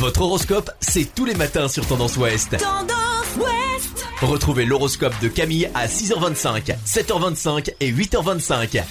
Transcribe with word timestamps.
Votre 0.00 0.22
horoscope, 0.22 0.70
c'est 0.80 1.14
tous 1.14 1.26
les 1.26 1.34
matins 1.34 1.68
sur 1.68 1.86
Tendance 1.86 2.16
Ouest. 2.16 2.56
Tendance 2.56 3.36
Ouest 3.36 4.06
Retrouvez 4.22 4.64
l'horoscope 4.64 5.12
de 5.20 5.28
Camille 5.28 5.68
à 5.74 5.88
6h25, 5.88 6.74
7h25 6.86 7.74
et 7.80 7.92
8h25. 7.92 8.82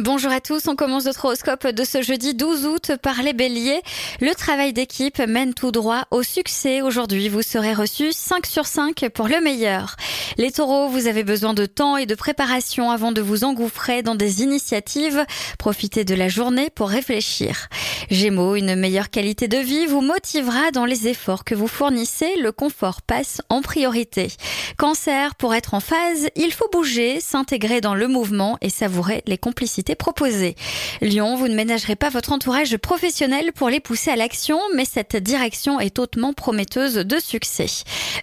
Bonjour 0.00 0.32
à 0.32 0.40
tous, 0.40 0.68
on 0.68 0.74
commence 0.74 1.04
notre 1.04 1.26
horoscope 1.26 1.66
de 1.66 1.84
ce 1.84 2.00
jeudi 2.00 2.34
12 2.34 2.64
août 2.64 2.92
par 3.02 3.22
les 3.22 3.34
béliers. 3.34 3.82
Le 4.22 4.34
travail 4.34 4.72
d'équipe 4.72 5.18
mène 5.18 5.52
tout 5.52 5.70
droit 5.70 6.06
au 6.10 6.22
succès. 6.22 6.80
Aujourd'hui, 6.80 7.28
vous 7.28 7.42
serez 7.42 7.74
reçu 7.74 8.10
5 8.10 8.46
sur 8.46 8.64
5 8.64 9.10
pour 9.10 9.28
le 9.28 9.42
meilleur. 9.42 9.96
Les 10.38 10.50
taureaux, 10.50 10.88
vous 10.88 11.08
avez 11.08 11.24
besoin 11.24 11.52
de 11.52 11.66
temps 11.66 11.98
et 11.98 12.06
de 12.06 12.14
préparation 12.14 12.90
avant 12.90 13.12
de 13.12 13.20
vous 13.20 13.44
engouffrer 13.44 14.02
dans 14.02 14.14
des 14.14 14.42
initiatives. 14.42 15.26
Profitez 15.58 16.06
de 16.06 16.14
la 16.14 16.30
journée 16.30 16.70
pour 16.70 16.88
réfléchir. 16.88 17.68
Gémeaux, 18.10 18.56
une 18.56 18.74
meilleure 18.74 19.10
qualité 19.10 19.48
de 19.48 19.58
vie 19.58 19.86
vous 19.86 20.00
motivera 20.00 20.70
dans 20.70 20.84
les 20.84 21.08
efforts 21.08 21.44
que 21.44 21.54
vous 21.54 21.68
fournissez. 21.68 22.36
Le 22.40 22.52
confort 22.52 23.02
passe 23.02 23.40
en 23.48 23.62
priorité. 23.62 24.28
Cancer, 24.76 25.34
pour 25.34 25.54
être 25.54 25.74
en 25.74 25.80
phase, 25.80 26.28
il 26.36 26.52
faut 26.52 26.68
bouger, 26.70 27.20
s'intégrer 27.20 27.80
dans 27.80 27.94
le 27.94 28.08
mouvement 28.08 28.58
et 28.60 28.70
savourer 28.70 29.22
les 29.26 29.38
complicités 29.38 29.94
proposées. 29.94 30.56
Lion, 31.00 31.36
vous 31.36 31.48
ne 31.48 31.54
ménagerez 31.54 31.96
pas 31.96 32.08
votre 32.08 32.32
entourage 32.32 32.76
professionnel 32.76 33.52
pour 33.52 33.68
les 33.68 33.80
pousser 33.80 34.10
à 34.10 34.16
l'action, 34.16 34.58
mais 34.74 34.84
cette 34.84 35.16
direction 35.16 35.80
est 35.80 35.98
hautement 35.98 36.32
prometteuse 36.32 36.94
de 36.94 37.18
succès. 37.18 37.66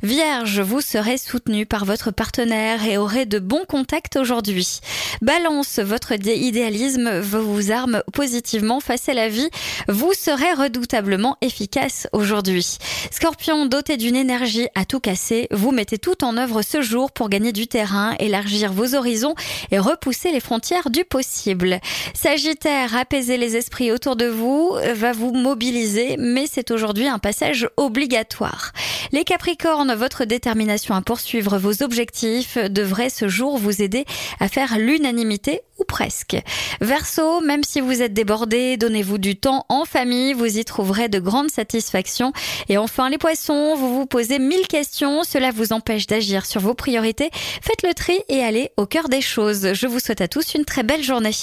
Vierge, 0.03 0.59
vous 0.59 0.81
serez 0.81 1.17
soutenu 1.17 1.65
par 1.65 1.85
votre 1.85 2.11
partenaire 2.11 2.85
et 2.85 2.97
aurez 2.97 3.25
de 3.25 3.39
bons 3.39 3.65
contacts 3.67 4.17
aujourd'hui. 4.17 4.79
Balance, 5.21 5.79
votre 5.79 6.13
idéalisme 6.13 7.19
vous 7.19 7.71
arme 7.71 8.03
positivement 8.13 8.79
face 8.79 9.09
à 9.09 9.13
la 9.13 9.29
vie. 9.29 9.49
Vous 9.87 10.13
serez 10.13 10.53
redoutablement 10.53 11.37
efficace 11.41 12.07
aujourd'hui. 12.13 12.77
Scorpion, 13.11 13.65
doté 13.65 13.97
d'une 13.97 14.15
énergie 14.15 14.67
à 14.75 14.85
tout 14.85 14.99
casser, 14.99 15.47
vous 15.51 15.71
mettez 15.71 15.97
tout 15.97 16.23
en 16.23 16.37
œuvre 16.37 16.61
ce 16.61 16.81
jour 16.81 17.11
pour 17.11 17.29
gagner 17.29 17.51
du 17.51 17.67
terrain, 17.67 18.15
élargir 18.19 18.73
vos 18.73 18.95
horizons 18.95 19.35
et 19.71 19.79
repousser 19.79 20.31
les 20.31 20.39
frontières 20.39 20.89
du 20.89 21.05
possible. 21.05 21.79
Sagittaire, 22.13 22.95
apaiser 22.95 23.37
les 23.37 23.55
esprits 23.55 23.91
autour 23.91 24.15
de 24.15 24.25
vous 24.25 24.73
va 24.93 25.11
vous 25.11 25.33
mobiliser, 25.33 26.15
mais 26.17 26.45
c'est 26.51 26.71
aujourd'hui 26.71 27.07
un 27.07 27.19
passage 27.19 27.69
obligatoire. 27.77 28.73
Les 29.11 29.23
Capricornes, 29.23 29.93
votre 29.93 30.25
détermination 30.25 30.95
à 30.95 31.01
poursuivre 31.01 31.57
vos 31.57 31.83
objectifs 31.83 32.57
devrait 32.57 33.09
ce 33.09 33.27
jour 33.27 33.57
vous 33.57 33.81
aider 33.81 34.05
à 34.39 34.47
faire 34.47 34.77
l'unanimité 34.77 35.61
presque. 35.89 36.37
Verseau, 36.79 37.41
même 37.41 37.63
si 37.65 37.81
vous 37.81 38.01
êtes 38.01 38.13
débordé, 38.13 38.77
donnez-vous 38.77 39.17
du 39.17 39.35
temps 39.35 39.65
en 39.67 39.83
famille, 39.83 40.33
vous 40.33 40.57
y 40.57 40.63
trouverez 40.63 41.09
de 41.09 41.19
grandes 41.19 41.49
satisfactions. 41.51 42.31
Et 42.69 42.77
enfin, 42.77 43.09
les 43.09 43.17
poissons, 43.17 43.75
vous 43.75 43.93
vous 43.93 44.05
posez 44.05 44.39
mille 44.39 44.67
questions, 44.67 45.23
cela 45.23 45.51
vous 45.51 45.73
empêche 45.73 46.07
d'agir 46.07 46.45
sur 46.45 46.61
vos 46.61 46.75
priorités. 46.75 47.31
Faites 47.61 47.83
le 47.83 47.93
tri 47.93 48.17
et 48.29 48.41
allez 48.41 48.71
au 48.77 48.85
cœur 48.85 49.09
des 49.09 49.21
choses. 49.21 49.73
Je 49.73 49.87
vous 49.87 49.99
souhaite 49.99 50.21
à 50.21 50.29
tous 50.29 50.53
une 50.53 50.63
très 50.63 50.83
belle 50.83 51.03
journée. 51.03 51.35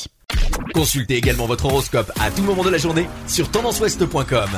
Consultez 0.72 1.17
également 1.17 1.47
votre 1.47 1.67
horoscope 1.67 2.11
à 2.20 2.30
tout 2.30 2.42
moment 2.42 2.64
de 2.64 2.70
la 2.70 2.78
journée 2.78 3.08
sur 3.27 3.50
tendanceouest.com. 3.50 4.50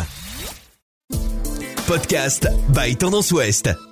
Podcast 1.87 2.47
by 2.69 2.97
Tendance 2.97 3.33
Ouest. 3.33 3.88